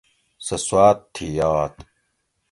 [0.45, 1.75] سہۤ سواۤت تھی یات